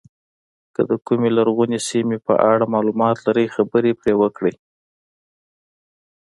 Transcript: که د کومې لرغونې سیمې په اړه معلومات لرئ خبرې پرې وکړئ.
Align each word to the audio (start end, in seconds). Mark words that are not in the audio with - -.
که 0.73 0.81
د 0.89 0.91
کومې 1.07 1.29
لرغونې 1.37 1.79
سیمې 1.89 2.17
په 2.27 2.33
اړه 2.51 2.65
معلومات 2.73 3.17
لرئ 3.27 3.47
خبرې 3.55 3.91
پرې 3.99 4.13
وکړئ. 4.21 4.55